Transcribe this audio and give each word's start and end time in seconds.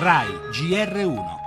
RAI 0.00 0.26
GR1 0.52 1.38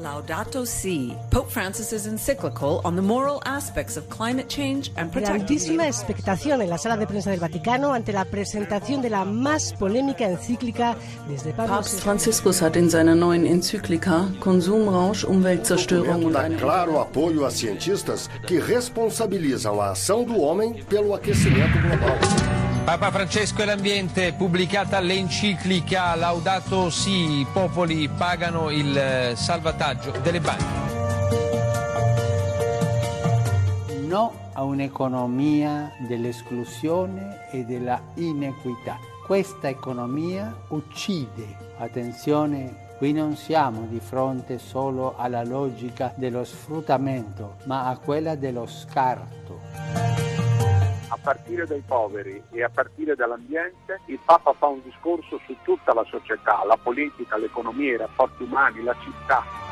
Laudato 0.00 0.64
Si, 0.64 1.14
Pope 1.30 1.50
Francis's 1.50 2.06
encyclical 2.06 2.80
on 2.84 2.96
the 2.96 3.02
moral 3.02 3.42
aspects 3.44 3.98
of 3.98 4.08
climate 4.08 4.48
change 4.48 4.90
and 4.96 5.12
protecting 5.12 5.44
Grandísima 5.44 5.86
expectación 5.86 6.62
en 6.62 6.70
la 6.70 6.78
sala 6.78 6.96
de 6.96 7.06
prensa 7.06 7.30
del 7.30 7.40
Vaticano 7.40 7.92
ante 7.92 8.12
la 8.12 8.24
presentación 8.24 9.02
de 9.02 9.10
la 9.10 9.26
más 9.26 9.74
polémica 9.74 10.26
encíclica 10.26 10.96
desde 11.28 11.52
Pablo 11.52 11.74
Papst 11.74 12.00
Franziskus 12.00 12.62
hat 12.62 12.76
in 12.76 12.88
seiner 12.88 13.14
neuen 13.14 13.44
Enzyklika 13.46 14.28
Konsumrausch, 14.40 15.24
Umweltzerstörung 15.24 16.24
und 16.24 16.36
eine 16.36 16.56
claro 16.56 17.00
apoio 17.00 17.44
a 17.44 17.50
cientistas 17.50 18.30
que 18.46 18.58
responsabilizam 18.58 19.78
a 19.80 19.90
ação 19.90 20.24
do 20.24 20.40
homem 20.40 20.82
pelo 20.84 21.14
aquecimento 21.14 21.78
global. 21.78 22.71
Papa 22.84 23.10
Francesco 23.10 23.62
e 23.62 23.64
l'ambiente, 23.64 24.32
pubblicata 24.32 24.98
l'enciclica 25.00 26.14
Laudato 26.16 26.90
Si, 26.90 27.40
i 27.40 27.46
popoli 27.52 28.08
pagano 28.08 28.70
il 28.70 28.96
eh, 28.96 29.32
salvataggio 29.36 30.10
delle 30.22 30.40
banche. 30.40 30.82
no 34.12 34.50
a 34.52 34.62
un'economia 34.62 35.92
dell'esclusione 36.06 37.48
e 37.50 37.64
della 37.64 37.98
inequità. 38.16 38.98
Questa 39.24 39.68
economia 39.70 40.54
uccide. 40.68 41.70
Attenzione, 41.78 42.90
qui 42.98 43.12
non 43.12 43.36
siamo 43.36 43.86
di 43.88 44.00
fronte 44.00 44.58
solo 44.58 45.14
alla 45.16 45.42
logica 45.44 46.12
dello 46.14 46.44
sfruttamento, 46.44 47.56
ma 47.64 47.86
a 47.86 47.96
quella 47.96 48.34
dello 48.34 48.66
scarto. 48.66 49.51
Partire 51.22 51.66
dai 51.66 51.82
poveri 51.86 52.42
e 52.50 52.62
a 52.62 52.68
partire 52.68 53.14
dall'ambiente, 53.14 54.00
il 54.06 54.18
Papa 54.24 54.52
fa 54.52 54.66
un 54.66 54.82
discorso 54.82 55.40
su 55.46 55.56
tutta 55.62 55.94
la 55.94 56.04
società, 56.04 56.64
la 56.66 56.76
politica, 56.76 57.36
l'economia, 57.38 57.94
i 57.94 57.96
rapporti 57.96 58.42
umani, 58.42 58.82
la 58.82 58.94
città. 59.00 59.71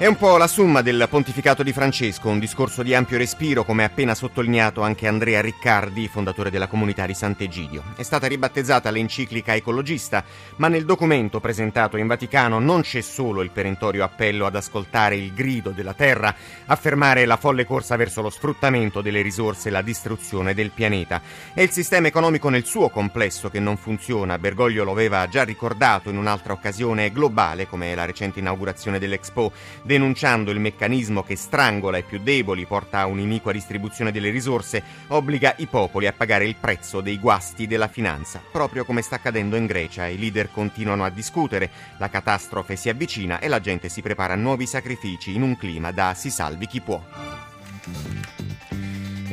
È 0.00 0.06
un 0.06 0.16
po' 0.16 0.38
la 0.38 0.46
summa 0.46 0.80
del 0.80 1.06
pontificato 1.10 1.62
di 1.62 1.74
Francesco, 1.74 2.30
un 2.30 2.38
discorso 2.38 2.82
di 2.82 2.94
ampio 2.94 3.18
respiro, 3.18 3.66
come 3.66 3.82
ha 3.82 3.86
appena 3.88 4.14
sottolineato 4.14 4.80
anche 4.80 5.06
Andrea 5.06 5.42
Riccardi, 5.42 6.08
fondatore 6.08 6.48
della 6.48 6.68
comunità 6.68 7.04
di 7.04 7.12
Sant'Egidio. 7.12 7.82
È 7.96 8.02
stata 8.02 8.26
ribattezzata 8.26 8.90
l'enciclica 8.90 9.54
ecologista, 9.54 10.24
ma 10.56 10.68
nel 10.68 10.86
documento 10.86 11.38
presentato 11.38 11.98
in 11.98 12.06
Vaticano 12.06 12.58
non 12.58 12.80
c'è 12.80 13.02
solo 13.02 13.42
il 13.42 13.50
perentorio 13.50 14.02
appello 14.02 14.46
ad 14.46 14.56
ascoltare 14.56 15.16
il 15.16 15.34
grido 15.34 15.68
della 15.68 15.92
terra, 15.92 16.34
affermare 16.64 17.26
la 17.26 17.36
folle 17.36 17.66
corsa 17.66 17.96
verso 17.96 18.22
lo 18.22 18.30
sfruttamento 18.30 19.02
delle 19.02 19.20
risorse 19.20 19.68
e 19.68 19.72
la 19.72 19.82
distruzione 19.82 20.54
del 20.54 20.70
pianeta. 20.70 21.20
È 21.52 21.60
il 21.60 21.72
sistema 21.72 22.06
economico 22.06 22.48
nel 22.48 22.64
suo 22.64 22.88
complesso 22.88 23.50
che 23.50 23.60
non 23.60 23.76
funziona. 23.76 24.38
Bergoglio 24.38 24.82
lo 24.82 24.92
aveva 24.92 25.28
già 25.28 25.44
ricordato 25.44 26.08
in 26.08 26.16
un'altra 26.16 26.54
occasione 26.54 27.12
globale, 27.12 27.68
come 27.68 27.94
la 27.94 28.06
recente 28.06 28.38
inaugurazione 28.38 28.98
dell'Expo 28.98 29.52
denunciando 29.90 30.52
il 30.52 30.60
meccanismo 30.60 31.24
che 31.24 31.34
strangola 31.34 31.98
i 31.98 32.04
più 32.04 32.20
deboli, 32.20 32.64
porta 32.64 33.00
a 33.00 33.06
un'iniqua 33.06 33.50
distribuzione 33.50 34.12
delle 34.12 34.30
risorse, 34.30 34.80
obbliga 35.08 35.54
i 35.56 35.66
popoli 35.66 36.06
a 36.06 36.12
pagare 36.12 36.46
il 36.46 36.54
prezzo 36.54 37.00
dei 37.00 37.18
guasti 37.18 37.66
della 37.66 37.88
finanza. 37.88 38.40
Proprio 38.52 38.84
come 38.84 39.02
sta 39.02 39.16
accadendo 39.16 39.56
in 39.56 39.66
Grecia, 39.66 40.06
i 40.06 40.16
leader 40.16 40.48
continuano 40.52 41.02
a 41.02 41.10
discutere, 41.10 41.70
la 41.96 42.08
catastrofe 42.08 42.76
si 42.76 42.88
avvicina 42.88 43.40
e 43.40 43.48
la 43.48 43.58
gente 43.58 43.88
si 43.88 44.00
prepara 44.00 44.34
a 44.34 44.36
nuovi 44.36 44.64
sacrifici 44.64 45.34
in 45.34 45.42
un 45.42 45.56
clima 45.56 45.90
da 45.90 46.14
si 46.14 46.30
salvi 46.30 46.68
chi 46.68 46.80
può. 46.80 47.49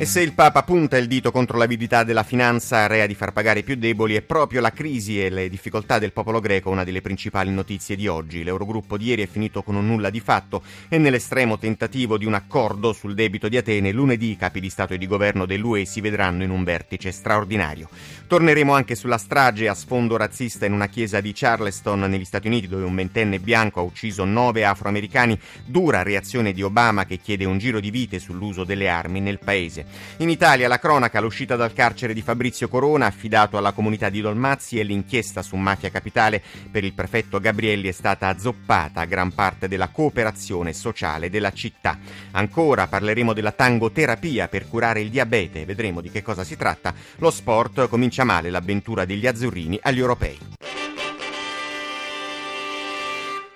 E 0.00 0.06
se 0.06 0.20
il 0.20 0.32
Papa 0.32 0.62
punta 0.62 0.96
il 0.96 1.08
dito 1.08 1.32
contro 1.32 1.58
l'avidità 1.58 2.04
della 2.04 2.22
finanza 2.22 2.86
rea 2.86 3.04
di 3.04 3.16
far 3.16 3.32
pagare 3.32 3.58
i 3.58 3.62
più 3.64 3.74
deboli, 3.74 4.14
è 4.14 4.22
proprio 4.22 4.60
la 4.60 4.70
crisi 4.70 5.20
e 5.20 5.28
le 5.28 5.48
difficoltà 5.48 5.98
del 5.98 6.12
popolo 6.12 6.38
greco 6.38 6.70
una 6.70 6.84
delle 6.84 7.00
principali 7.00 7.50
notizie 7.50 7.96
di 7.96 8.06
oggi. 8.06 8.44
L'Eurogruppo 8.44 8.96
di 8.96 9.06
ieri 9.06 9.22
è 9.22 9.26
finito 9.26 9.64
con 9.64 9.74
un 9.74 9.88
nulla 9.88 10.10
di 10.10 10.20
fatto 10.20 10.62
e 10.88 10.98
nell'estremo 10.98 11.58
tentativo 11.58 12.16
di 12.16 12.26
un 12.26 12.34
accordo 12.34 12.92
sul 12.92 13.14
debito 13.14 13.48
di 13.48 13.56
Atene, 13.56 13.90
lunedì 13.90 14.30
i 14.30 14.36
capi 14.36 14.60
di 14.60 14.70
Stato 14.70 14.94
e 14.94 14.98
di 14.98 15.06
governo 15.08 15.46
dell'UE 15.46 15.84
si 15.84 16.00
vedranno 16.00 16.44
in 16.44 16.50
un 16.50 16.62
vertice 16.62 17.10
straordinario. 17.10 17.88
Torneremo 18.28 18.72
anche 18.72 18.94
sulla 18.94 19.18
strage 19.18 19.66
a 19.66 19.74
sfondo 19.74 20.16
razzista 20.16 20.64
in 20.64 20.74
una 20.74 20.86
chiesa 20.86 21.20
di 21.20 21.32
Charleston 21.34 21.98
negli 22.02 22.24
Stati 22.24 22.46
Uniti 22.46 22.68
dove 22.68 22.84
un 22.84 22.94
ventenne 22.94 23.40
bianco 23.40 23.80
ha 23.80 23.82
ucciso 23.82 24.24
nove 24.24 24.64
afroamericani, 24.64 25.36
dura 25.64 26.04
reazione 26.04 26.52
di 26.52 26.62
Obama 26.62 27.04
che 27.04 27.18
chiede 27.18 27.44
un 27.44 27.58
giro 27.58 27.80
di 27.80 27.90
vite 27.90 28.20
sull'uso 28.20 28.62
delle 28.62 28.88
armi 28.88 29.18
nel 29.18 29.40
paese. 29.40 29.86
In 30.18 30.30
Italia 30.30 30.68
la 30.68 30.78
cronaca, 30.78 31.20
l'uscita 31.20 31.56
dal 31.56 31.72
carcere 31.72 32.12
di 32.12 32.22
Fabrizio 32.22 32.68
Corona, 32.68 33.06
affidato 33.06 33.56
alla 33.56 33.72
comunità 33.72 34.08
di 34.08 34.20
Dolmazzi 34.20 34.78
e 34.78 34.82
l'inchiesta 34.82 35.42
su 35.42 35.56
Mafia 35.56 35.90
Capitale 35.90 36.42
per 36.70 36.84
il 36.84 36.92
prefetto 36.92 37.38
Gabrielli 37.40 37.88
è 37.88 37.92
stata 37.92 38.28
azzoppata 38.28 39.00
a 39.00 39.04
gran 39.04 39.32
parte 39.32 39.68
della 39.68 39.88
cooperazione 39.88 40.72
sociale 40.72 41.30
della 41.30 41.52
città. 41.52 41.98
Ancora 42.32 42.86
parleremo 42.86 43.32
della 43.32 43.52
tangoterapia 43.52 44.48
per 44.48 44.68
curare 44.68 45.00
il 45.00 45.10
diabete, 45.10 45.64
vedremo 45.64 46.00
di 46.00 46.10
che 46.10 46.22
cosa 46.22 46.44
si 46.44 46.56
tratta. 46.56 46.92
Lo 47.16 47.30
sport 47.30 47.88
comincia 47.88 48.24
male 48.24 48.50
l'avventura 48.50 49.04
degli 49.04 49.26
azzurrini 49.26 49.78
agli 49.82 49.98
europei. 49.98 50.57